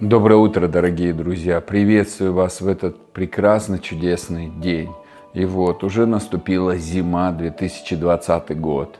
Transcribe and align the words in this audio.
Доброе 0.00 0.36
утро, 0.36 0.68
дорогие 0.68 1.14
друзья! 1.14 1.62
Приветствую 1.62 2.34
вас 2.34 2.60
в 2.60 2.68
этот 2.68 3.12
прекрасный, 3.12 3.78
чудесный 3.78 4.50
день. 4.50 4.90
И 5.32 5.46
вот, 5.46 5.82
уже 5.82 6.04
наступила 6.04 6.76
зима, 6.76 7.32
2020 7.32 8.60
год. 8.60 8.98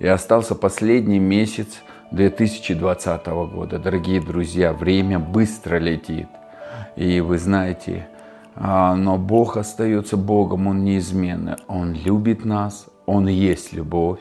И 0.00 0.06
остался 0.06 0.54
последний 0.54 1.18
месяц 1.18 1.80
2020 2.10 3.26
года. 3.26 3.78
Дорогие 3.78 4.20
друзья, 4.20 4.74
время 4.74 5.18
быстро 5.18 5.78
летит. 5.78 6.28
И 6.94 7.22
вы 7.22 7.38
знаете, 7.38 8.06
а, 8.54 8.94
но 8.96 9.16
Бог 9.16 9.56
остается 9.56 10.18
Богом, 10.18 10.66
Он 10.66 10.84
неизменный. 10.84 11.54
Он 11.68 11.94
любит 11.94 12.44
нас, 12.44 12.88
Он 13.06 13.28
есть 13.28 13.72
любовь. 13.72 14.20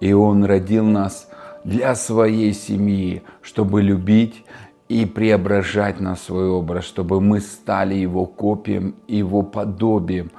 И 0.00 0.14
Он 0.14 0.42
родил 0.42 0.86
нас 0.86 1.28
для 1.64 1.94
своей 1.96 2.54
семьи, 2.54 3.22
чтобы 3.42 3.82
любить 3.82 4.42
и 4.90 5.06
преображать 5.06 6.00
на 6.00 6.16
свой 6.16 6.48
образ, 6.48 6.84
чтобы 6.84 7.20
мы 7.20 7.40
стали 7.40 7.94
Его 7.94 8.26
копием, 8.26 8.96
Его 9.06 9.42
подобием 9.42 10.32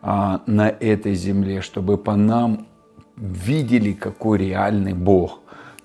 а, 0.00 0.42
на 0.46 0.68
этой 0.68 1.14
земле, 1.14 1.60
чтобы 1.60 1.98
по 1.98 2.14
нам 2.14 2.68
видели, 3.16 3.92
какой 3.92 4.38
реальный 4.38 4.94
Бог. 4.94 5.40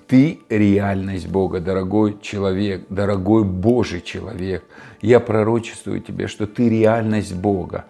Ты 0.06 0.40
реальность 0.50 1.30
Бога, 1.30 1.60
дорогой 1.60 2.20
человек, 2.22 2.86
дорогой 2.90 3.44
Божий 3.44 4.02
человек. 4.02 4.66
Я 5.02 5.20
пророчествую 5.20 6.00
тебе, 6.00 6.28
что 6.28 6.46
ты 6.46 6.70
реальность 6.70 7.36
Бога, 7.36 7.86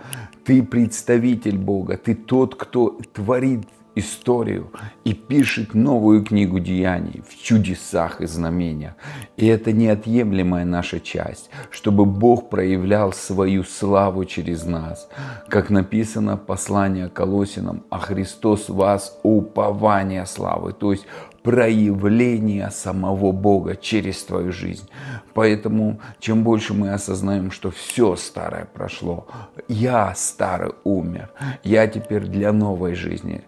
ты 0.46 0.64
представитель 0.64 1.58
Бога, 1.58 1.98
ты 1.98 2.16
тот, 2.16 2.56
кто 2.56 2.98
творит 3.14 3.68
историю 3.96 4.72
и 5.04 5.14
пишет 5.14 5.74
новую 5.74 6.24
книгу 6.24 6.60
деяний 6.60 7.22
в 7.28 7.42
чудесах 7.42 8.22
и 8.22 8.26
знамениях. 8.26 8.94
И 9.38 9.46
это 9.46 9.72
неотъемлемая 9.72 10.66
наша 10.66 11.00
часть, 11.00 11.50
чтобы 11.70 12.06
Бог 12.06 12.50
проявлял 12.50 13.14
свою 13.14 13.64
славу 13.64 14.26
через 14.26 14.66
нас. 14.66 15.10
Как 15.50 15.70
написано 15.70 16.38
в 16.38 16.46
послании 16.46 17.08
Колосинам, 17.08 17.84
а 17.90 18.00
Христос 18.00 18.70
вас 18.70 19.20
упование 19.24 20.26
славы. 20.26 20.74
То 20.74 20.92
есть 20.92 21.06
проявление 21.44 22.70
самого 22.70 23.32
Бога 23.32 23.76
через 23.76 24.24
твою 24.24 24.52
жизнь. 24.52 24.88
Поэтому 25.34 26.00
чем 26.20 26.44
больше 26.44 26.74
мы 26.74 26.94
осознаем, 26.94 27.52
что 27.52 27.72
все 27.72 28.16
старое 28.16 28.66
прошло, 28.66 29.28
я 29.68 30.14
старый 30.16 30.74
умер, 30.84 31.30
я 31.64 31.88
теперь 31.88 32.26
для 32.26 32.52
новой 32.52 32.96
жизни. 32.96 33.44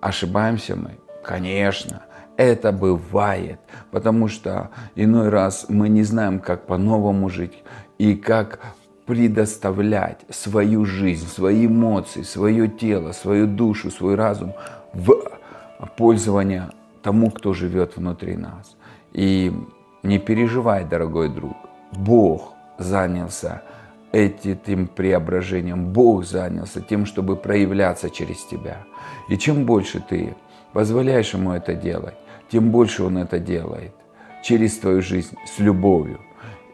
Ошибаемся 0.00 0.76
мы? 0.76 0.98
Конечно. 1.22 2.02
Это 2.36 2.70
бывает, 2.70 3.58
потому 3.90 4.28
что 4.28 4.70
иной 4.94 5.28
раз 5.28 5.66
мы 5.68 5.88
не 5.88 6.04
знаем, 6.04 6.38
как 6.38 6.66
по-новому 6.66 7.28
жить 7.28 7.64
и 7.98 8.14
как 8.14 8.60
предоставлять 9.06 10.20
свою 10.30 10.84
жизнь, 10.84 11.26
свои 11.26 11.66
эмоции, 11.66 12.22
свое 12.22 12.68
тело, 12.68 13.10
свою 13.10 13.48
душу, 13.48 13.90
свой 13.90 14.14
разум 14.14 14.54
в 14.92 15.24
пользование 15.96 16.70
тому, 17.02 17.30
кто 17.30 17.52
живет 17.52 17.96
внутри 17.96 18.36
нас. 18.36 18.76
И 19.12 19.52
не 20.02 20.18
переживай, 20.18 20.84
дорогой 20.84 21.28
друг, 21.28 21.56
Бог 21.92 22.54
занялся 22.78 23.62
этим 24.12 24.86
преображением, 24.86 25.92
Бог 25.92 26.24
занялся 26.24 26.80
тем, 26.80 27.06
чтобы 27.06 27.36
проявляться 27.36 28.10
через 28.10 28.44
тебя. 28.44 28.84
И 29.28 29.36
чем 29.36 29.64
больше 29.64 30.00
ты 30.00 30.34
позволяешь 30.72 31.34
Ему 31.34 31.52
это 31.52 31.74
делать, 31.74 32.14
тем 32.50 32.70
больше 32.70 33.02
Он 33.04 33.18
это 33.18 33.38
делает 33.38 33.92
через 34.42 34.78
твою 34.78 35.02
жизнь 35.02 35.36
с 35.46 35.58
любовью. 35.58 36.20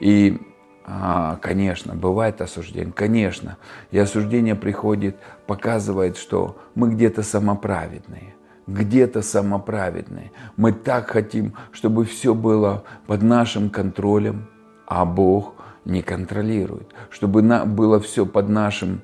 И, 0.00 0.38
а, 0.84 1.36
конечно, 1.36 1.94
бывает 1.94 2.40
осуждение, 2.40 2.92
конечно. 2.92 3.56
И 3.90 3.98
осуждение 3.98 4.54
приходит, 4.54 5.16
показывает, 5.46 6.16
что 6.16 6.58
мы 6.74 6.90
где-то 6.90 7.22
самоправедные 7.22 8.34
где-то 8.66 9.22
самоправедные. 9.22 10.32
Мы 10.56 10.72
так 10.72 11.10
хотим, 11.10 11.54
чтобы 11.72 12.04
все 12.04 12.34
было 12.34 12.84
под 13.06 13.22
нашим 13.22 13.70
контролем, 13.70 14.46
а 14.86 15.04
Бог 15.04 15.54
не 15.84 16.02
контролирует, 16.02 16.94
чтобы 17.10 17.42
было 17.42 18.00
все 18.00 18.24
под 18.26 18.48
нашим 18.48 19.02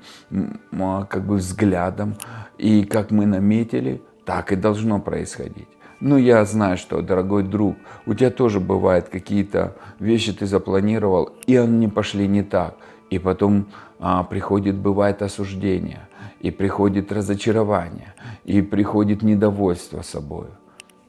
а, 0.71 1.05
как 1.05 1.25
бы 1.25 1.35
взглядом, 1.35 2.15
и 2.57 2.83
как 2.83 3.11
мы 3.11 3.25
наметили, 3.25 4.01
так 4.25 4.51
и 4.51 4.55
должно 4.55 4.99
происходить. 4.99 5.67
Но 5.99 6.17
я 6.17 6.43
знаю, 6.45 6.77
что, 6.77 7.01
дорогой 7.01 7.43
друг, 7.43 7.75
у 8.07 8.15
тебя 8.15 8.31
тоже 8.31 8.59
бывают 8.59 9.09
какие-то 9.09 9.75
вещи 9.99 10.33
ты 10.33 10.47
запланировал, 10.47 11.33
и 11.45 11.55
они 11.55 11.87
пошли 11.87 12.27
не 12.27 12.41
так. 12.41 12.75
И 13.11 13.19
потом 13.19 13.67
а, 13.99 14.23
приходит, 14.23 14.77
бывает 14.77 15.21
осуждение, 15.21 16.07
и 16.41 16.51
приходит 16.51 17.11
разочарование, 17.11 18.13
и 18.43 18.61
приходит 18.61 19.21
недовольство 19.21 20.01
собой. 20.01 20.47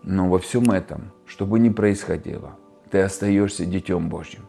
Но 0.03 0.29
во 0.29 0.39
всем 0.39 0.71
этом, 0.71 1.13
что 1.27 1.47
бы 1.47 1.59
ни 1.59 1.71
происходило, 1.71 2.57
ты 2.91 3.01
остаешься 3.01 3.65
Детем 3.65 4.09
Божьим. 4.09 4.43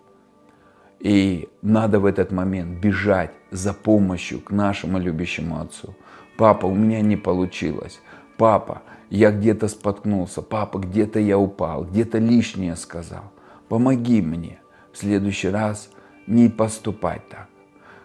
И 1.00 1.50
надо 1.62 2.00
в 2.00 2.06
этот 2.06 2.32
момент 2.32 2.80
бежать 2.80 3.32
за 3.52 3.74
помощью 3.74 4.42
к 4.42 4.52
нашему 4.52 5.00
любящему 5.00 5.60
Отцу. 5.60 5.96
Папа, 6.38 6.66
у 6.66 6.76
меня 6.76 7.02
не 7.02 7.18
получилось. 7.18 8.02
Папа, 8.38 8.82
я 9.10 9.32
где-то 9.32 9.68
споткнулся. 9.68 10.42
Папа, 10.42 10.80
где-то 10.80 11.20
я 11.20 11.38
упал, 11.38 11.84
где-то 11.86 12.18
лишнее 12.20 12.76
сказал. 12.76 13.32
Помоги 13.70 14.22
мне 14.22 14.60
в 14.92 14.98
следующий 14.98 15.50
раз 15.50 15.90
не 16.26 16.50
поступать 16.50 17.28
так. 17.30 17.50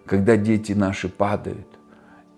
Когда 0.05 0.37
дети 0.37 0.73
наши 0.73 1.09
падают, 1.09 1.78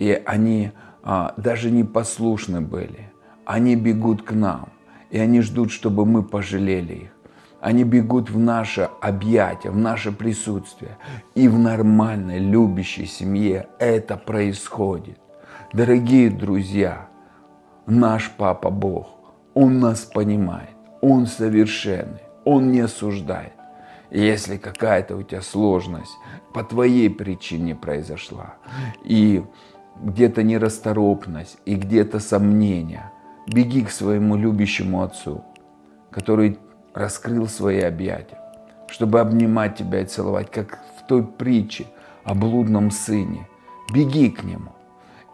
и 0.01 0.21
они 0.25 0.73
а, 1.03 1.35
даже 1.37 1.71
не 1.71 1.85
послушны 1.85 2.63
были, 2.63 3.13
они 3.45 3.77
бегут 3.77 4.23
к 4.23 4.33
нам, 4.33 4.71
и 5.11 5.19
они 5.19 5.43
ждут, 5.43 5.71
чтобы 5.71 6.07
мы 6.07 6.23
пожалели 6.23 6.95
их. 6.95 7.11
Они 7.61 7.85
бегут 7.85 8.31
в 8.31 8.39
наше 8.39 8.89
объятие, 9.03 9.71
в 9.71 9.77
наше 9.77 10.13
присутствие. 10.13 10.97
И 11.35 11.47
в 11.47 11.59
нормальной, 11.59 12.39
любящей 12.39 13.05
семье 13.05 13.69
это 13.79 14.17
происходит. 14.17 15.19
Дорогие 15.75 16.31
друзья, 16.31 17.09
наш 17.85 18.31
Папа 18.31 18.71
Бог, 18.71 19.09
Он 19.53 19.81
нас 19.81 20.01
понимает, 20.01 20.71
Он 21.03 21.27
совершенный, 21.27 22.23
Он 22.47 22.73
не 22.73 22.81
осуждает. 22.81 23.53
Если 24.11 24.57
какая-то 24.57 25.17
у 25.17 25.23
тебя 25.23 25.43
сложность 25.43 26.17
по 26.55 26.65
твоей 26.65 27.11
причине 27.11 27.75
произошла, 27.75 28.55
и 29.05 29.45
где-то 30.03 30.43
нерасторопность, 30.43 31.59
и 31.65 31.75
где-то 31.75 32.21
сомнения, 32.21 33.13
беги 33.47 33.83
к 33.85 33.91
своему 33.91 34.37
любящему 34.37 35.03
Отцу, 35.03 35.45
который 36.11 36.59
раскрыл 36.95 37.47
свои 37.47 37.81
объятия, 37.81 38.39
чтобы 38.89 39.21
обнимать 39.21 39.77
тебя 39.77 40.01
и 40.01 40.07
целовать, 40.07 40.51
как 40.51 40.79
в 40.99 41.07
той 41.07 41.25
притче 41.25 41.87
о 42.25 42.35
блудном 42.35 42.91
сыне. 42.91 43.47
Беги 43.93 44.31
к 44.31 44.45
нему 44.45 44.73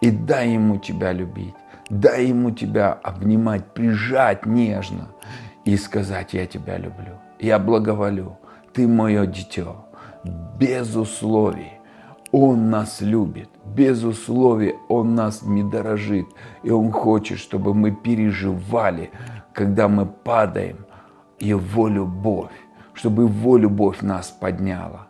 и 0.00 0.10
дай 0.10 0.50
ему 0.50 0.78
тебя 0.78 1.12
любить, 1.12 1.54
дай 1.90 2.26
ему 2.26 2.50
тебя 2.50 2.92
обнимать, 2.92 3.72
прижать 3.72 4.46
нежно 4.46 5.08
и 5.64 5.76
сказать, 5.76 6.34
я 6.34 6.46
тебя 6.46 6.78
люблю, 6.78 7.18
я 7.38 7.58
благоволю, 7.58 8.38
ты 8.72 8.86
мое 8.88 9.26
дитё, 9.26 9.86
без 10.58 10.94
условий. 10.96 11.75
Он 12.38 12.68
нас 12.68 13.00
любит, 13.00 13.48
без 13.64 14.04
условий 14.04 14.74
Он 14.88 15.14
нас 15.14 15.40
не 15.42 15.62
дорожит. 15.62 16.26
И 16.62 16.70
Он 16.70 16.92
хочет, 16.92 17.38
чтобы 17.38 17.72
мы 17.72 17.92
переживали, 17.92 19.10
когда 19.54 19.88
мы 19.88 20.04
падаем, 20.04 20.84
его 21.40 21.88
любовь, 21.88 22.52
чтобы 22.92 23.22
Его 23.22 23.56
любовь 23.56 24.02
нас 24.02 24.30
подняла. 24.30 25.06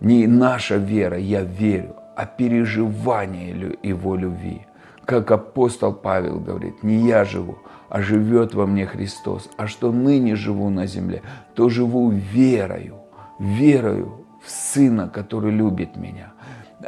Не 0.00 0.26
наша 0.26 0.76
вера, 0.76 1.16
я 1.16 1.40
верю, 1.40 1.96
а 2.14 2.26
переживание 2.26 3.78
Его 3.82 4.14
любви. 4.14 4.66
Как 5.06 5.30
апостол 5.30 5.94
Павел 5.94 6.40
говорит, 6.40 6.82
не 6.82 7.08
я 7.08 7.24
живу, 7.24 7.56
а 7.88 8.02
живет 8.02 8.54
во 8.54 8.66
мне 8.66 8.84
Христос. 8.84 9.48
А 9.56 9.66
что 9.66 9.92
ныне 9.92 10.36
живу 10.36 10.68
на 10.68 10.86
земле, 10.86 11.22
то 11.54 11.70
живу 11.70 12.10
верою, 12.10 12.96
верою 13.38 14.26
в 14.44 14.50
Сына, 14.50 15.08
который 15.08 15.52
любит 15.52 15.96
меня. 15.96 16.35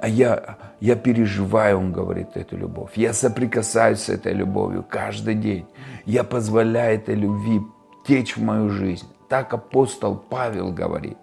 А 0.01 0.09
я, 0.09 0.57
я 0.81 0.97
переживаю, 0.97 1.79
он 1.79 1.93
говорит, 1.93 2.37
эту 2.37 2.57
любовь. 2.57 2.93
Я 2.97 3.13
соприкасаюсь 3.13 4.01
с 4.01 4.09
этой 4.09 4.35
любовью 4.35 4.85
каждый 4.89 5.35
день. 5.35 5.67
Я 6.05 6.25
позволяю 6.25 6.97
этой 6.97 7.15
любви 7.15 7.61
течь 8.07 8.37
в 8.37 8.43
мою 8.43 8.69
жизнь. 8.69 9.07
Так 9.29 9.55
апостол 9.55 10.17
Павел 10.17 10.73
говорит. 10.73 11.17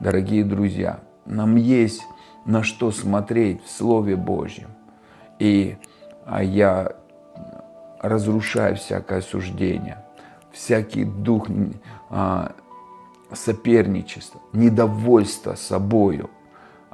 Дорогие 0.00 0.44
друзья, 0.44 1.00
нам 1.24 1.56
есть 1.56 2.02
на 2.46 2.62
что 2.62 2.90
смотреть 2.90 3.64
в 3.64 3.70
Слове 3.70 4.16
Божьем. 4.16 4.68
И 5.38 5.76
а 6.24 6.42
я 6.42 6.92
разрушаю 8.00 8.76
всякое 8.76 9.20
суждение, 9.20 10.04
всякий 10.52 11.04
дух 11.04 11.48
а, 12.10 12.52
соперничество, 13.32 14.40
недовольство 14.52 15.54
собою, 15.54 16.30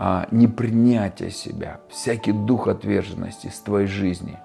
а, 0.04 0.26
непринятие 0.32 1.31
себя, 1.31 1.78
всякий 1.88 2.32
дух 2.32 2.66
отверженности 2.66 3.46
с 3.46 3.60
твоей 3.60 3.87
жизни 3.87 4.37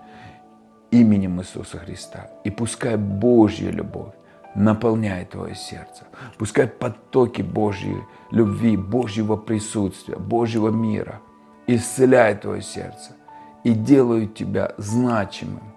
именем 0.91 1.41
Иисуса 1.41 1.79
Христа. 1.79 2.29
И 2.43 2.51
пускай 2.51 2.95
Божья 2.95 3.71
любовь 3.71 4.13
наполняет 4.53 5.31
твое 5.31 5.55
сердце. 5.55 6.03
Пускай 6.37 6.67
потоки 6.67 7.41
Божьей 7.41 8.03
любви, 8.29 8.77
Божьего 8.77 9.35
присутствия, 9.35 10.17
Божьего 10.17 10.69
мира 10.69 11.21
исцеляют 11.65 12.41
твое 12.41 12.61
сердце 12.61 13.13
и 13.63 13.71
делают 13.71 14.35
тебя 14.35 14.75
значимым 14.77 15.73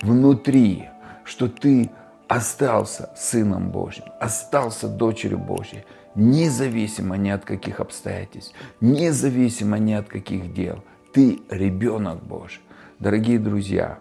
внутри, 0.00 0.88
что 1.24 1.48
ты 1.48 1.90
остался 2.28 3.10
Сыном 3.16 3.72
Божьим, 3.72 4.04
остался 4.20 4.86
дочерью 4.86 5.38
Божьей, 5.38 5.84
независимо 6.14 7.16
ни 7.16 7.30
от 7.30 7.44
каких 7.44 7.80
обстоятельств, 7.80 8.54
независимо 8.80 9.78
ни 9.78 9.92
от 9.92 10.08
каких 10.08 10.52
дел. 10.52 10.82
Ты 11.12 11.40
ребенок 11.50 12.22
Божий. 12.22 12.60
Дорогие 12.98 13.38
друзья, 13.38 13.98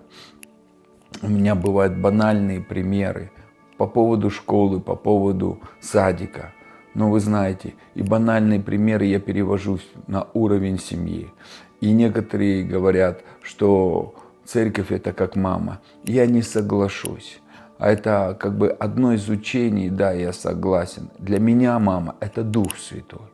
у 1.22 1.28
меня 1.28 1.56
бывают 1.56 1.98
банальные 1.98 2.62
примеры 2.62 3.32
по 3.78 3.88
поводу 3.88 4.30
школы, 4.30 4.80
по 4.80 4.96
поводу 4.96 5.60
садика. 5.80 6.54
Но 6.94 7.10
вы 7.10 7.20
знаете, 7.20 7.74
и 7.96 8.04
банальные 8.04 8.60
примеры 8.60 9.06
я 9.06 9.20
перевожу 9.20 9.80
на 10.08 10.28
уровень 10.34 10.80
семьи. 10.80 11.32
И 11.82 11.92
некоторые 11.92 12.64
говорят, 12.64 13.24
что 13.42 14.16
церковь 14.46 14.92
это 14.92 15.12
как 15.12 15.36
мама. 15.36 15.82
Я 16.04 16.28
не 16.28 16.42
соглашусь. 16.42 17.42
А 17.78 17.92
это 17.92 18.38
как 18.40 18.58
бы 18.58 18.70
одно 18.70 19.14
из 19.14 19.28
учений, 19.30 19.90
да, 19.90 20.12
я 20.12 20.32
согласен. 20.34 21.10
Для 21.20 21.40
меня 21.40 21.80
мама– 21.80 22.16
это 22.20 22.44
Дух 22.44 22.78
Святой. 22.78 23.34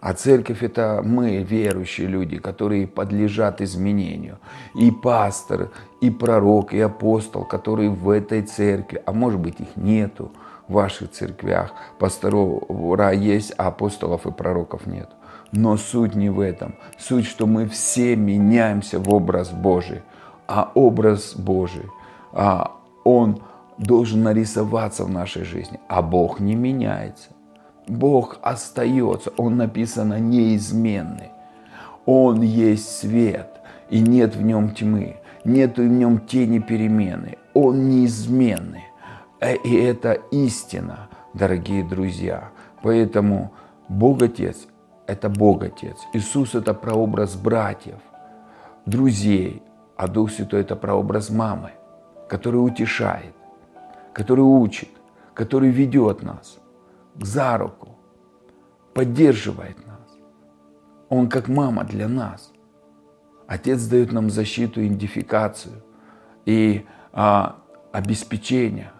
А 0.00 0.12
церковь– 0.12 0.62
это 0.62 1.00
мы, 1.04 1.42
верующие 1.42 2.06
люди, 2.06 2.38
которые 2.38 2.86
подлежат 2.86 3.60
изменению. 3.60 4.38
И 4.74 4.90
пастор, 4.90 5.70
и 6.00 6.10
пророк, 6.10 6.72
и 6.72 6.80
апостол, 6.80 7.44
которые 7.44 7.90
в 7.90 8.10
этой 8.10 8.42
церкви, 8.42 9.02
а 9.04 9.12
может 9.12 9.40
быть 9.40 9.60
их 9.60 9.76
нету 9.76 10.32
в 10.68 10.74
ваших 10.74 11.10
церквях. 11.10 11.72
Пастора 11.98 13.12
есть, 13.12 13.52
а 13.56 13.68
апостолов 13.68 14.26
и 14.26 14.32
пророков 14.32 14.86
нет. 14.86 15.08
Но 15.52 15.76
суть 15.76 16.14
не 16.14 16.30
в 16.30 16.40
этом. 16.40 16.74
Суть, 16.98 17.26
что 17.26 17.46
мы 17.46 17.68
все 17.68 18.16
меняемся 18.16 18.98
в 18.98 19.12
образ 19.12 19.50
Божий. 19.50 20.02
А 20.48 20.70
образ 20.74 21.34
Божий, 21.34 21.86
а 22.32 22.76
он 23.06 23.40
должен 23.78 24.24
нарисоваться 24.24 25.04
в 25.04 25.10
нашей 25.10 25.44
жизни, 25.44 25.78
а 25.88 26.02
Бог 26.02 26.40
не 26.40 26.56
меняется. 26.56 27.28
Бог 27.86 28.38
остается, 28.42 29.30
Он 29.36 29.56
написано 29.56 30.18
неизменный. 30.18 31.30
Он 32.04 32.42
есть 32.42 32.98
свет, 32.98 33.60
и 33.90 34.00
нет 34.00 34.34
в 34.34 34.42
нем 34.42 34.74
тьмы, 34.74 35.18
нет 35.44 35.78
в 35.78 35.86
нем 35.86 36.18
тени 36.18 36.58
перемены. 36.58 37.36
Он 37.54 37.88
неизменный. 37.88 38.84
Э, 39.40 39.54
и 39.54 39.74
это 39.76 40.14
истина, 40.32 41.08
дорогие 41.32 41.84
друзья. 41.84 42.50
Поэтому 42.82 43.52
Бог 43.88 44.20
Отец– 44.22 44.66
это 45.06 45.28
Бог 45.28 45.62
Отец. 45.62 45.96
Иисус– 46.12 46.54
это 46.56 46.74
прообраз 46.74 47.36
братьев, 47.36 48.00
друзей, 48.84 49.62
а 49.96 50.08
Дух 50.08 50.32
Святой– 50.32 50.60
это 50.62 50.74
прообраз 50.74 51.30
мамы– 51.30 51.70
который 52.28 52.56
утешает, 52.56 53.34
который 54.12 54.40
учит, 54.40 54.88
который 55.34 55.70
ведет 55.70 56.22
нас 56.22 56.58
за 57.20 57.56
руку, 57.58 57.96
поддерживает 58.94 59.76
нас. 59.86 60.00
Он 61.08 61.28
как 61.28 61.48
мама 61.48 61.84
для 61.84 62.08
нас. 62.08 62.52
Отец 63.46 63.84
дает 63.86 64.12
нам 64.12 64.28
защиту, 64.28 64.80
идентификацию 64.80 65.84
и 66.46 66.84
а, 67.12 67.56
обеспечение, 67.92 68.90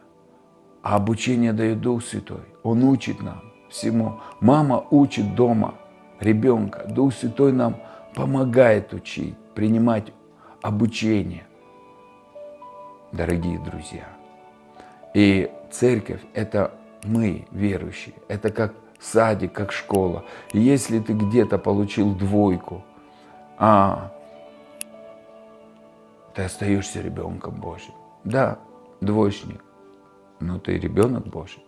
а 0.83 0.97
обучение 0.97 1.53
дает 1.53 1.81
Дух 1.81 2.05
Святой. 2.05 2.45
Он 2.63 2.85
учит 2.85 3.21
нам 3.21 3.43
всему. 3.69 4.21
Мама 4.41 4.87
учит 4.91 5.35
дома 5.35 5.75
ребенка. 6.21 6.87
Дух 6.89 7.13
Святой 7.13 7.53
нам 7.53 7.77
помогает 8.15 8.95
учить, 8.95 9.35
принимать 9.55 10.13
обучение– 10.63 11.45
дорогие 13.13 13.59
друзья. 13.59 14.07
И 15.15 15.51
церковь– 15.71 16.21
это 16.35 16.75
мы, 17.05 17.47
верующие. 17.51 18.15
Это 18.29 18.51
как 18.51 18.75
садик, 19.01 19.53
как 19.53 19.73
школа. 19.73 20.25
И 20.53 20.59
если 20.59 20.99
ты 21.01 21.13
где-то 21.13 21.59
получил 21.59 22.15
двойку, 22.15 22.85
а 23.59 24.13
ты 26.35 26.43
остаешься 26.43 27.01
ребенком 27.01 27.55
Божьим. 27.55 27.95
Да, 28.25 28.59
двоечник, 29.01 29.63
но 30.41 30.59
ты 30.59 30.79
ребенок 30.79 31.27
Божий. 31.27 31.65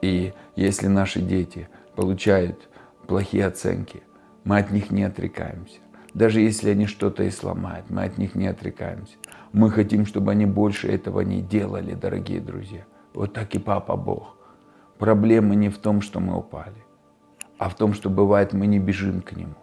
И 0.00 0.32
если 0.54 0.86
наши 0.86 1.20
дети 1.20 1.68
получают 1.96 2.68
плохие 3.08 3.46
оценки, 3.46 4.02
мы 4.44 4.58
от 4.58 4.70
них 4.70 4.90
не 4.90 5.02
отрекаемся. 5.02 5.80
Даже 6.14 6.40
если 6.40 6.70
они 6.70 6.86
что-то 6.86 7.24
и 7.24 7.30
сломают, 7.30 7.90
мы 7.90 8.04
от 8.04 8.16
них 8.18 8.34
не 8.34 8.46
отрекаемся. 8.46 9.16
Мы 9.52 9.70
хотим, 9.70 10.04
чтобы 10.04 10.32
они 10.32 10.46
больше 10.46 10.88
этого 10.88 11.20
не 11.20 11.40
делали, 11.40 11.94
дорогие 11.94 12.40
друзья. 12.40 12.84
Вот 13.14 13.32
так 13.32 13.54
и 13.54 13.58
Папа 13.58 13.96
Бог. 13.96 14.36
Проблема 14.98 15.54
не 15.54 15.70
в 15.70 15.78
том, 15.78 16.02
что 16.02 16.20
мы 16.20 16.36
упали, 16.36 16.84
а 17.56 17.68
в 17.68 17.74
том, 17.74 17.94
что 17.94 18.10
бывает 18.10 18.52
мы 18.52 18.66
не 18.66 18.78
бежим 18.78 19.22
к 19.22 19.32
Нему 19.32 19.54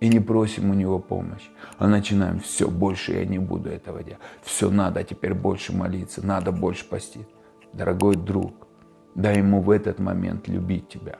и 0.00 0.08
не 0.08 0.20
просим 0.20 0.70
у 0.70 0.74
Него 0.74 0.98
помощи, 0.98 1.48
а 1.78 1.86
начинаем, 1.86 2.40
все, 2.40 2.68
больше 2.68 3.12
я 3.12 3.24
не 3.24 3.38
буду 3.38 3.70
этого 3.70 4.02
делать, 4.02 4.20
все, 4.42 4.70
надо 4.70 5.02
теперь 5.04 5.34
больше 5.34 5.74
молиться, 5.74 6.26
надо 6.26 6.52
больше 6.52 6.86
постить. 6.88 7.28
Дорогой 7.72 8.16
друг, 8.16 8.66
дай 9.14 9.38
Ему 9.38 9.62
в 9.62 9.70
этот 9.70 9.98
момент 9.98 10.48
любить 10.48 10.88
тебя, 10.88 11.18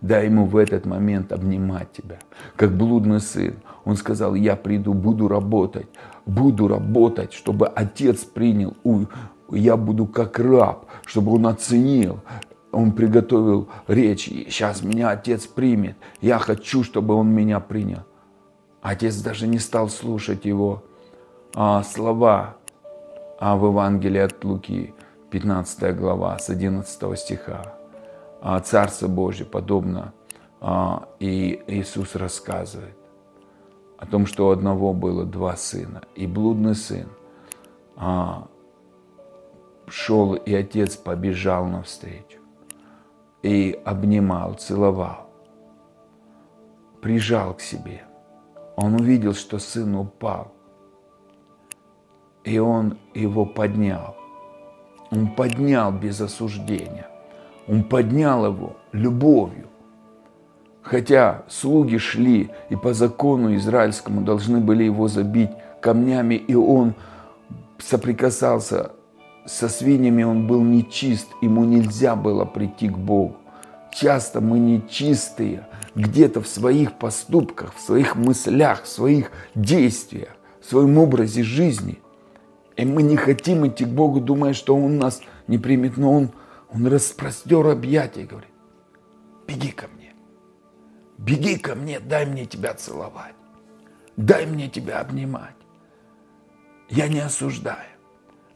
Дай 0.00 0.26
ему 0.26 0.44
в 0.44 0.56
этот 0.56 0.86
момент 0.86 1.32
обнимать 1.32 1.92
тебя. 1.92 2.18
Как 2.56 2.76
блудный 2.76 3.20
сын. 3.20 3.54
Он 3.84 3.96
сказал, 3.96 4.34
я 4.34 4.56
приду, 4.56 4.94
буду 4.94 5.28
работать, 5.28 5.88
буду 6.28 6.68
работать, 6.68 7.32
чтобы 7.32 7.66
отец 7.66 8.24
принял. 8.24 8.76
Я 9.50 9.76
буду 9.76 10.06
как 10.06 10.38
раб, 10.38 10.86
чтобы 11.06 11.32
он 11.32 11.46
оценил. 11.46 12.20
Он 12.70 12.92
приготовил 12.92 13.68
речь. 13.86 14.26
Сейчас 14.26 14.82
меня 14.82 15.10
отец 15.10 15.46
примет. 15.46 15.96
Я 16.20 16.38
хочу, 16.38 16.84
чтобы 16.84 17.14
он 17.14 17.30
меня 17.30 17.60
принял. 17.60 18.02
Отец 18.82 19.16
даже 19.16 19.46
не 19.46 19.58
стал 19.58 19.88
слушать 19.88 20.44
его 20.44 20.84
а, 21.54 21.82
слова 21.82 22.56
а 23.40 23.56
в 23.56 23.66
Евангелии 23.66 24.20
от 24.20 24.44
Луки, 24.44 24.94
15 25.30 25.96
глава, 25.96 26.38
с 26.38 26.50
11 26.50 27.18
стиха. 27.18 27.74
А, 28.42 28.60
Царство 28.60 29.06
Божье, 29.06 29.46
подобно. 29.46 30.12
А, 30.60 31.08
и 31.20 31.62
Иисус 31.68 32.16
рассказывает 32.16 32.97
о 33.98 34.06
том, 34.06 34.26
что 34.26 34.48
у 34.48 34.50
одного 34.50 34.94
было 34.94 35.24
два 35.24 35.56
сына, 35.56 36.02
и 36.14 36.26
блудный 36.26 36.74
сын 36.74 37.08
а, 37.96 38.48
шел, 39.88 40.34
и 40.34 40.54
отец 40.54 40.96
побежал 40.96 41.66
навстречу, 41.66 42.40
и 43.42 43.78
обнимал, 43.84 44.54
целовал, 44.54 45.30
прижал 47.02 47.54
к 47.54 47.60
себе. 47.60 48.04
Он 48.76 48.94
увидел, 48.94 49.34
что 49.34 49.58
сын 49.58 49.94
упал, 49.96 50.52
и 52.44 52.58
он 52.58 52.96
его 53.14 53.44
поднял. 53.44 54.16
Он 55.10 55.34
поднял 55.34 55.92
без 55.92 56.20
осуждения– 56.20 57.06
он 57.68 57.84
поднял 57.84 58.46
его 58.46 58.76
любовью. 58.92 59.68
Хотя 60.90 61.42
слуги 61.48 61.98
шли 61.98 62.50
и 62.70 62.76
по 62.76 62.94
закону 62.94 63.54
израильскому 63.56 64.22
должны 64.22 64.58
были 64.58 64.84
его 64.84 65.06
забить 65.06 65.50
камнями, 65.82 66.34
и 66.34 66.54
он 66.54 66.94
соприкасался 67.78 68.92
со 69.44 69.68
свиньями, 69.68 70.22
он 70.22 70.46
был 70.46 70.62
нечист, 70.62 71.28
ему 71.42 71.64
нельзя 71.64 72.16
было 72.16 72.46
прийти 72.46 72.88
к 72.88 72.96
Богу. 72.96 73.36
Часто 73.92 74.40
мы 74.40 74.58
нечистые 74.58 75.66
где-то 75.94 76.40
в 76.40 76.48
своих 76.48 76.94
поступках, 76.94 77.74
в 77.74 77.80
своих 77.80 78.16
мыслях, 78.16 78.84
в 78.84 78.88
своих 78.88 79.30
действиях, 79.54 80.36
в 80.62 80.70
своем 80.70 80.96
образе 80.96 81.42
жизни. 81.42 81.98
И 82.76 82.86
мы 82.86 83.02
не 83.02 83.16
хотим 83.16 83.66
идти 83.66 83.84
к 83.84 83.88
Богу, 83.88 84.20
думая, 84.20 84.54
что 84.54 84.74
Он 84.74 84.98
нас 84.98 85.20
не 85.48 85.58
примет, 85.58 85.98
но 85.98 86.12
Он 86.12 86.30
он 86.70 86.86
распростер 86.86 87.66
объятия 87.66 88.22
и 88.22 88.26
говорит, 88.26 88.50
беги 89.46 89.70
ко 89.70 89.86
мне, 89.96 90.07
беги 91.18 91.58
ко 91.58 91.74
мне, 91.74 92.00
дай 92.00 92.24
мне 92.24 92.46
тебя 92.46 92.74
целовать, 92.74 93.34
дай 94.16 94.46
мне 94.46 94.68
тебя 94.68 95.00
обнимать. 95.00 95.54
Я 96.88 97.08
не 97.08 97.20
осуждаю. 97.20 97.90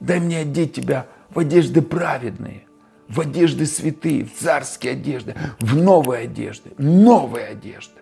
Дай 0.01 0.19
мне 0.19 0.39
одеть 0.39 0.73
тебя 0.73 1.07
в 1.31 1.39
одежды 1.39 1.83
праведные, 1.83 2.67
в 3.09 3.21
одежды 3.21 3.67
святые, 3.67 4.25
в 4.25 4.35
царские 4.35 4.95
одежды, 4.95 5.37
в 5.61 5.77
новые 5.77 6.25
одежды, 6.25 6.73
новые 6.79 7.47
одежды. 7.47 8.01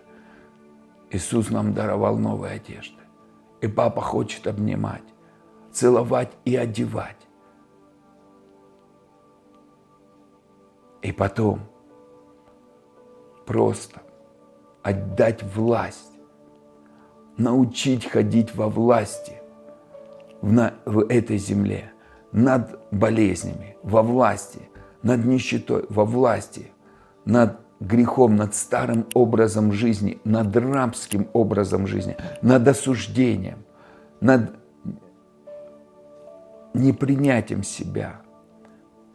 Иисус 1.11 1.49
нам 1.49 1.73
даровал 1.73 2.17
новые 2.17 2.53
одежды. 2.53 2.97
И 3.59 3.67
папа 3.67 4.01
хочет 4.01 4.47
обнимать, 4.47 5.03
целовать 5.71 6.31
и 6.45 6.55
одевать. 6.55 7.17
И 11.01 11.11
потом 11.11 11.59
просто 13.45 14.01
отдать 14.83 15.43
власть, 15.55 16.11
научить 17.37 18.05
ходить 18.09 18.55
во 18.55 18.67
власти 18.67 19.33
в, 20.41 20.51
на, 20.51 20.73
в 20.85 21.05
этой 21.07 21.37
земле, 21.37 21.91
над 22.31 22.79
болезнями, 22.91 23.77
во 23.83 24.01
власти, 24.01 24.69
над 25.03 25.25
нищетой, 25.25 25.85
во 25.89 26.05
власти, 26.05 26.71
над 27.25 27.59
грехом, 27.79 28.35
над 28.35 28.55
старым 28.55 29.05
образом 29.13 29.71
жизни, 29.71 30.19
над 30.23 30.55
рабским 30.55 31.27
образом 31.33 31.87
жизни, 31.87 32.15
над 32.41 32.67
осуждением, 32.67 33.65
над 34.19 34.51
непринятием 36.73 37.63
себя, 37.63 38.21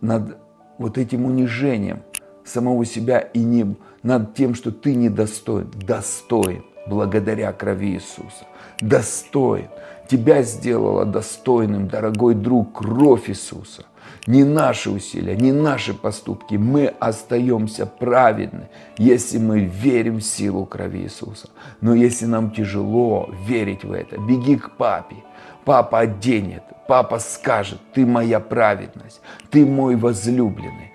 над 0.01 0.39
вот 0.79 0.99
этим 0.99 1.25
унижением 1.25 2.03
самого 2.47 2.85
себя 2.85 3.19
и 3.19 3.41
не, 3.41 3.77
над 4.03 4.35
тем, 4.35 4.55
что 4.55 4.71
ты 4.71 4.95
недостоин, 4.95 5.71
достоин 5.75 6.65
благодаря 6.87 7.53
крови 7.53 7.95
Иисуса. 7.95 8.47
Достоин. 8.81 9.69
Тебя 10.09 10.43
сделала 10.43 11.05
достойным, 11.05 11.89
дорогой 11.89 12.35
друг, 12.35 12.79
кровь 12.79 13.29
Иисуса. 13.29 13.85
Не 14.27 14.45
наши 14.45 14.91
усилия, 14.91 15.37
не 15.37 15.53
наши 15.53 15.95
поступки. 15.95 16.55
Мы 16.55 16.87
остаемся 17.01 17.87
праведны, 17.87 18.69
если 18.99 19.39
мы 19.39 19.61
верим 19.61 20.19
в 20.19 20.23
силу 20.23 20.65
крови 20.65 21.03
Иисуса. 21.03 21.49
Но 21.81 21.95
если 21.95 22.27
нам 22.27 22.51
тяжело 22.51 23.31
верить 23.47 23.85
в 23.85 23.93
это, 23.93 24.19
беги 24.19 24.57
к 24.57 24.71
папе. 24.77 25.17
Папа 25.65 26.01
оденет, 26.01 26.63
папа 26.87 27.19
скажет, 27.19 27.81
ты 27.93 28.07
моя 28.07 28.39
праведность, 28.39 29.21
ты 29.51 29.67
мой 29.67 29.97
возлюбленный, 29.97 30.93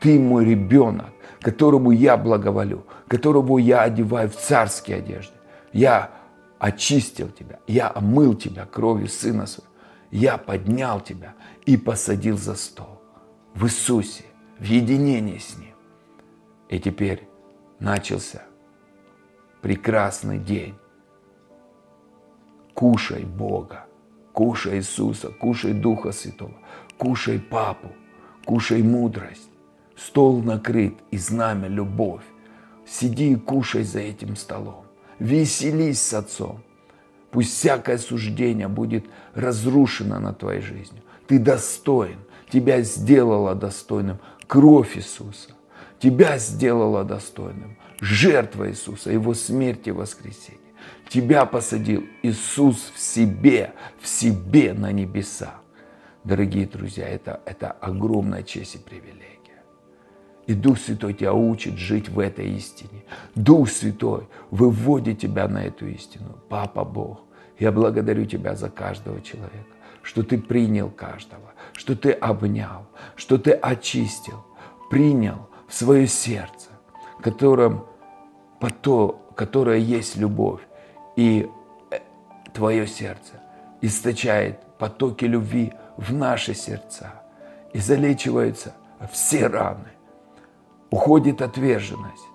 ты 0.00 0.18
мой 0.18 0.44
ребенок, 0.44 1.10
которому 1.40 1.90
я 1.90 2.16
благоволю, 2.16 2.86
которого 3.08 3.58
я 3.58 3.82
одеваю 3.82 4.28
в 4.28 4.36
царские 4.36 4.98
одежды. 4.98 5.34
Я 5.72 6.10
очистил 6.58 7.28
тебя, 7.28 7.60
я 7.66 7.90
омыл 7.94 8.34
тебя 8.34 8.66
кровью 8.66 9.08
Сына 9.08 9.46
Своего, 9.46 9.70
я 10.10 10.38
поднял 10.38 11.00
тебя 11.00 11.34
и 11.64 11.76
посадил 11.76 12.38
за 12.38 12.54
стол 12.54 13.00
в 13.54 13.64
Иисусе, 13.64 14.24
в 14.58 14.64
единении 14.64 15.38
с 15.38 15.56
Ним. 15.58 15.74
И 16.68 16.78
теперь 16.78 17.28
начался 17.78 18.42
прекрасный 19.62 20.38
день. 20.38 20.74
Кушай 22.74 23.24
Бога, 23.24 23.86
кушай 24.32 24.78
Иисуса, 24.78 25.30
кушай 25.30 25.72
Духа 25.72 26.12
Святого, 26.12 26.54
кушай 26.98 27.38
Папу, 27.38 27.88
кушай 28.44 28.82
мудрость. 28.82 29.50
Стол 29.96 30.42
накрыт 30.42 30.94
и 31.10 31.18
знамя 31.18 31.68
любовь. 31.68 32.24
Сиди 32.86 33.32
и 33.32 33.36
кушай 33.36 33.82
за 33.82 34.00
этим 34.00 34.36
столом. 34.36 34.84
Веселись 35.18 36.00
с 36.00 36.14
Отцом. 36.14 36.62
Пусть 37.30 37.52
всякое 37.52 37.98
суждение 37.98 38.68
будет 38.68 39.06
разрушено 39.34 40.18
на 40.20 40.32
твоей 40.32 40.60
жизни. 40.60 41.02
Ты 41.26 41.38
достоин. 41.38 42.18
Тебя 42.50 42.82
сделала 42.82 43.54
достойным 43.54 44.18
кровь 44.46 44.96
Иисуса. 44.96 45.50
Тебя 45.98 46.38
сделала 46.38 47.02
достойным 47.02 47.76
жертва 48.00 48.70
Иисуса, 48.70 49.10
Его 49.10 49.34
смерти 49.34 49.88
и 49.88 49.92
воскресения. 49.92 50.60
Тебя 51.08 51.46
посадил 51.46 52.04
Иисус 52.22 52.92
в 52.94 53.00
себе, 53.00 53.72
в 54.00 54.06
себе 54.06 54.72
на 54.74 54.92
небеса. 54.92 55.54
Дорогие 56.24 56.66
друзья, 56.66 57.08
это, 57.08 57.40
это 57.46 57.70
огромная 57.70 58.42
честь 58.42 58.76
и 58.76 58.78
привилегия. 58.78 59.45
И 60.46 60.54
Дух 60.54 60.78
Святой 60.78 61.14
тебя 61.14 61.34
учит 61.34 61.76
жить 61.76 62.08
в 62.08 62.18
этой 62.20 62.48
истине. 62.50 63.04
Дух 63.34 63.68
Святой 63.68 64.28
выводит 64.50 65.18
тебя 65.18 65.48
на 65.48 65.64
эту 65.64 65.88
истину. 65.88 66.38
Папа 66.48 66.84
Бог, 66.84 67.20
я 67.58 67.72
благодарю 67.72 68.26
тебя 68.26 68.54
за 68.54 68.70
каждого 68.70 69.20
человека, 69.20 69.74
что 70.02 70.22
ты 70.22 70.38
принял 70.38 70.88
каждого, 70.88 71.52
что 71.72 71.96
ты 71.96 72.12
обнял, 72.12 72.86
что 73.16 73.38
ты 73.38 73.52
очистил, 73.52 74.44
принял 74.88 75.48
в 75.66 75.74
свое 75.74 76.06
сердце, 76.06 76.70
которым 77.20 77.84
поток, 78.60 79.34
которое 79.34 79.78
есть 79.78 80.16
любовь, 80.16 80.60
и 81.16 81.48
э, 81.90 81.98
твое 82.52 82.86
сердце 82.86 83.34
источает 83.80 84.60
потоки 84.78 85.24
любви 85.24 85.72
в 85.96 86.12
наши 86.12 86.54
сердца, 86.54 87.22
и 87.72 87.78
залечиваются 87.78 88.74
все 89.12 89.48
раны, 89.48 89.90
уходит 90.96 91.42
отверженность, 91.42 92.26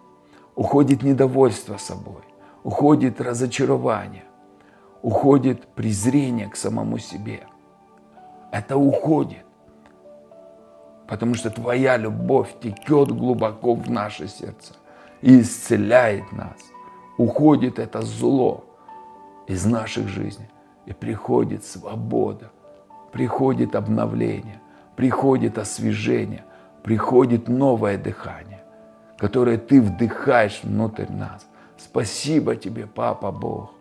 уходит 0.56 1.02
недовольство 1.02 1.78
собой, 1.78 2.22
уходит 2.64 3.20
разочарование, 3.20 4.24
уходит 5.02 5.66
презрение 5.74 6.48
к 6.48 6.56
самому 6.56 7.00
себе. 7.00 7.40
Это 8.52 8.78
уходит, 8.78 9.46
потому 11.08 11.34
что 11.34 11.50
твоя 11.50 11.98
любовь 11.98 12.50
текет 12.62 13.12
глубоко 13.12 13.74
в 13.74 13.90
наше 13.90 14.28
сердце 14.28 14.74
и 15.24 15.42
исцеляет 15.42 16.32
нас. 16.32 16.60
Уходит 17.18 17.80
это 17.80 18.04
зло 18.04 18.64
из 19.48 19.66
наших 19.66 20.08
жизней, 20.08 20.50
и 20.86 20.94
приходит 20.94 21.64
свобода, 21.66 22.52
приходит 23.12 23.76
обновление, 23.76 24.62
приходит 24.96 25.58
освежение, 25.58 26.44
приходит 26.84 27.48
новое 27.48 27.98
дыхание, 27.98 28.51
которое 29.22 29.60
ты 29.60 29.80
вдыхаешь 29.80 30.64
внутрь 30.64 31.06
нас. 31.08 31.48
Спасибо 31.78 32.56
тебе, 32.56 32.88
Папа 32.88 33.32
Бог. 33.32 33.72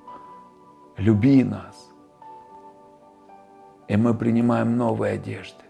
Люби 0.98 1.42
нас. 1.42 1.88
И 3.88 3.96
мы 3.96 4.12
принимаем 4.12 4.76
новые 4.76 5.14
одежды. 5.14 5.64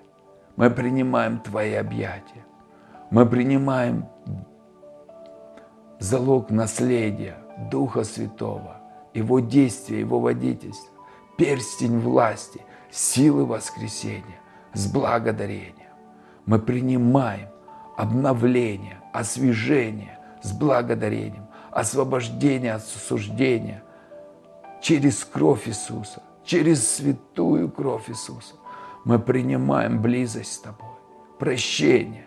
Мы 0.57 0.71
принимаем 0.71 1.39
Твои 1.39 1.75
объятия. 1.75 2.45
Мы 3.13 3.25
принимаем 3.27 4.07
залог 6.01 6.51
наследия 6.51 7.37
Духа 7.71 8.03
Святого, 8.03 8.81
Его 9.15 9.39
действия, 9.39 10.01
Его 10.01 10.19
водительства, 10.19 10.91
перстень 11.39 12.01
власти, 12.01 12.61
силы 12.91 13.47
воскресения 13.47 14.41
с 14.75 14.93
благодарением 14.93 15.91
мы 16.47 16.59
принимаем 16.59 17.49
обновление, 17.97 19.00
освежение 19.13 20.19
с 20.43 20.53
благодарением, 20.53 21.47
освобождение 21.71 22.75
от 22.75 22.83
осуждения 22.83 23.83
через 24.81 25.25
кровь 25.25 25.69
Иисуса, 25.69 26.23
через 26.45 26.89
святую 26.89 27.71
кровь 27.71 28.09
Иисуса. 28.09 28.55
Мы 29.05 29.19
принимаем 29.19 30.01
близость 30.03 30.55
с 30.55 30.59
Тобой, 30.59 30.91
прощение, 31.39 32.27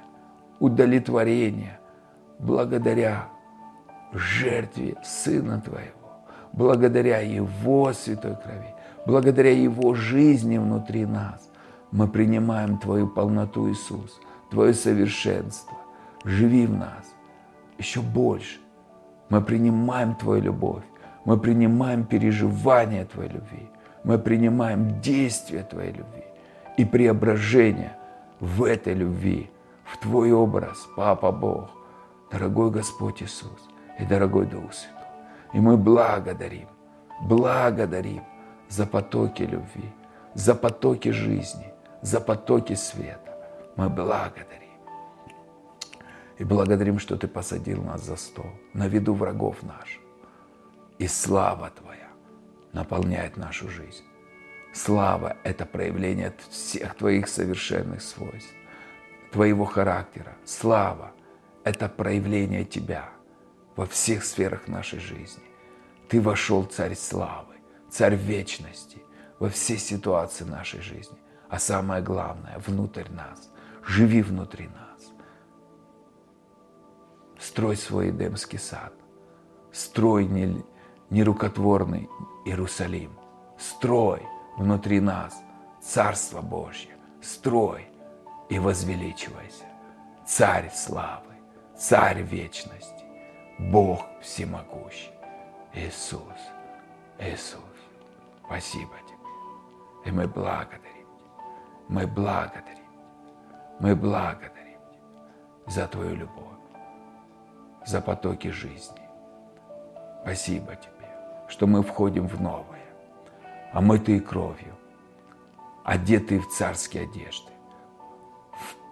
удовлетворение 0.60 1.80
благодаря 2.40 3.30
жертве 4.12 4.96
Сына 5.04 5.62
Твоего, 5.62 6.26
благодаря 6.52 7.20
Его 7.20 7.94
святой 7.94 8.36
крови, 8.36 8.74
благодаря 9.06 9.52
Его 9.52 9.94
жизни 9.94 10.58
внутри 10.58 11.06
нас 11.06 11.50
мы 11.94 12.08
принимаем 12.08 12.80
Твою 12.80 13.08
полноту, 13.08 13.72
Иисус, 13.72 14.20
Твое 14.50 14.74
совершенство. 14.74 15.78
Живи 16.24 16.66
в 16.68 16.74
нас 16.74 17.16
еще 17.78 18.02
больше. 18.02 18.60
Мы 19.30 19.42
принимаем 19.42 20.16
Твою 20.16 20.42
любовь. 20.42 20.84
Мы 21.26 21.38
принимаем 21.38 22.06
переживание 22.06 23.06
Твоей 23.06 23.32
любви. 23.32 23.70
Мы 24.04 24.18
принимаем 24.18 25.02
действие 25.02 25.64
Твоей 25.64 25.92
любви 25.92 26.24
и 26.78 26.86
преображение 26.86 27.96
в 28.40 28.64
этой 28.64 28.94
любви, 28.94 29.50
в 29.86 29.98
Твой 29.98 30.32
образ, 30.32 30.88
Папа 30.96 31.32
Бог, 31.32 31.70
дорогой 32.32 32.72
Господь 32.72 33.22
Иисус 33.22 33.70
и 34.00 34.06
дорогой 34.06 34.46
Дух 34.46 34.74
Святой. 34.74 35.08
И 35.54 35.60
мы 35.60 35.78
благодарим, 35.78 36.68
благодарим 37.22 38.24
за 38.70 38.86
потоки 38.86 39.44
любви, 39.44 39.94
за 40.34 40.56
потоки 40.56 41.10
жизни, 41.10 41.72
за 42.02 42.20
потоки 42.20 42.76
света. 42.76 43.38
Мы 43.78 43.90
благодарим. 43.90 44.63
И 46.40 46.44
благодарим, 46.44 47.00
что 47.00 47.18
Ты 47.18 47.28
посадил 47.28 47.84
нас 47.84 48.04
за 48.04 48.16
стол 48.16 48.52
на 48.74 48.88
виду 48.88 49.14
врагов 49.14 49.62
наших. 49.64 50.02
И 51.00 51.08
слава 51.08 51.70
Твоя 51.70 52.10
наполняет 52.72 53.38
нашу 53.38 53.70
жизнь. 53.70 54.04
Слава– 54.74 55.38
это 55.44 55.66
проявление 55.66 56.34
всех 56.50 56.96
Твоих 56.96 57.28
совершенных 57.28 58.02
свойств. 58.02 58.54
Твоего 59.32 59.66
характера. 59.66 60.34
Слава– 60.46 61.12
это 61.64 61.88
проявление 61.88 62.66
Тебя 62.66 63.10
во 63.76 63.86
всех 63.86 64.24
сферах 64.24 64.68
нашей 64.68 65.00
жизни. 65.00 65.44
Ты 66.10 66.22
вошел, 66.22 66.66
Царь 66.66 66.96
славы, 66.96 67.56
Царь 67.92 68.16
вечности, 68.16 68.98
во 69.40 69.50
все 69.50 69.78
ситуации 69.78 70.46
нашей 70.46 70.82
жизни. 70.82 71.18
А 71.50 71.60
самое 71.60 72.02
главное, 72.02 72.58
внутрь 72.66 73.10
нас. 73.12 73.52
Живи 73.86 74.24
внутри 74.24 74.68
нас. 74.68 74.83
Строй 77.44 77.76
свой 77.76 78.10
Эдемский 78.10 78.58
сад. 78.58 78.94
Строй 79.74 80.26
нерукотворный 81.10 82.10
Иерусалим. 82.46 83.12
Строй 83.60 84.22
внутри 84.58 85.02
нас 85.02 85.36
Царство 85.82 86.40
Божье. 86.40 86.96
Строй 87.22 87.90
и 88.50 88.60
возвеличивайся. 88.60 89.66
Царь 90.26 90.72
славы, 90.74 91.34
Царь 91.78 92.22
вечности, 92.22 93.04
Бог 93.60 94.06
всемогущий. 94.22 95.12
Иисус, 95.74 96.40
Иисус, 97.20 97.60
спасибо 98.46 98.94
тебе. 99.06 99.18
И 100.06 100.12
мы 100.12 100.30
благодарим. 100.30 101.08
Мы 101.90 102.08
благодарим 102.08 102.88
Мы 103.82 103.96
благодарим 103.98 104.80
за 105.68 105.88
Твою 105.88 106.16
любовь, 106.16 106.53
за 107.86 108.02
потоки 108.02 108.50
жизни. 108.50 109.02
Спасибо 110.22 110.76
Тебе, 110.76 111.10
что 111.48 111.68
мы 111.68 111.84
входим 111.84 112.28
в 112.28 112.42
новое, 112.42 112.86
омытые 113.74 114.22
кровью, 114.22 114.76
одетые 115.84 116.40
в 116.40 116.50
царские 116.50 117.04
одежды, 117.04 117.52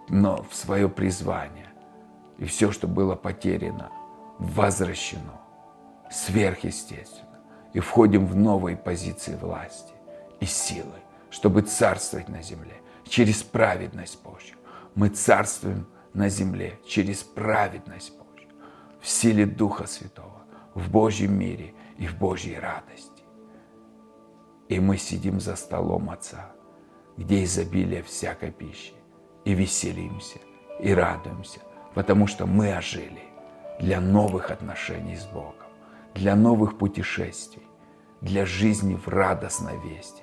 но 0.08 0.42
в 0.42 0.54
свое 0.54 0.88
призвание. 0.88 1.68
И 2.38 2.44
все, 2.44 2.72
что 2.72 2.88
было 2.88 3.14
потеряно, 3.14 3.90
возвращено 4.38 5.40
сверхъестественно. 6.10 7.38
И 7.72 7.80
входим 7.80 8.26
в 8.26 8.36
новые 8.36 8.76
позиции 8.76 9.34
власти 9.34 9.94
и 10.40 10.44
силы, 10.44 11.00
чтобы 11.30 11.62
царствовать 11.62 12.28
на 12.28 12.42
земле 12.42 12.82
через 13.08 13.42
праведность 13.42 14.22
Божью. 14.22 14.56
Мы 14.94 15.08
царствуем 15.08 15.86
на 16.12 16.28
земле 16.28 16.78
через 16.86 17.22
праведность 17.22 18.10
Божью, 18.10 18.21
в 19.02 19.08
силе 19.08 19.46
Духа 19.46 19.86
Святого, 19.86 20.42
в 20.74 20.90
Божьем 20.90 21.36
мире 21.36 21.74
и 21.98 22.06
в 22.06 22.16
Божьей 22.16 22.58
радости. 22.58 23.24
И 24.68 24.78
мы 24.78 24.96
сидим 24.96 25.40
за 25.40 25.56
столом 25.56 26.08
Отца, 26.08 26.52
где 27.16 27.42
изобилие 27.42 28.02
всякой 28.04 28.52
пищи, 28.52 28.94
и 29.44 29.54
веселимся, 29.54 30.38
и 30.80 30.94
радуемся, 30.94 31.60
потому 31.94 32.28
что 32.28 32.46
мы 32.46 32.74
ожили 32.74 33.24
для 33.80 34.00
новых 34.00 34.52
отношений 34.52 35.16
с 35.16 35.26
Богом, 35.26 35.56
для 36.14 36.36
новых 36.36 36.78
путешествий, 36.78 37.66
для 38.20 38.46
жизни 38.46 38.94
в 38.94 39.08
радостной 39.08 39.78
вести. 39.80 40.22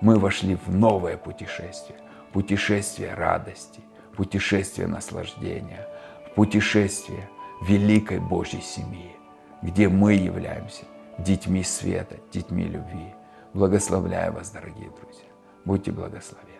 Мы 0.00 0.18
вошли 0.18 0.54
в 0.54 0.68
новое 0.72 1.16
путешествие, 1.16 1.98
путешествие 2.32 3.12
радости, 3.12 3.80
путешествие 4.16 4.86
наслаждения, 4.86 5.88
путешествие 6.36 7.28
великой 7.60 8.20
Божьей 8.20 8.62
семьи, 8.62 9.16
где 9.62 9.88
мы 9.88 10.14
являемся 10.14 10.84
детьми 11.18 11.62
света, 11.62 12.16
детьми 12.32 12.64
любви. 12.64 13.14
Благословляю 13.52 14.32
вас, 14.32 14.50
дорогие 14.50 14.90
друзья. 14.90 15.28
Будьте 15.64 15.92
благословенны. 15.92 16.59